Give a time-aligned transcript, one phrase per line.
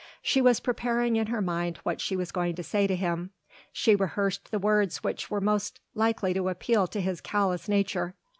[0.23, 3.29] She was preparing in her mind what she was going to say to him,
[3.71, 8.15] she rehearsed the words which were most likely to appeal to his callous nature.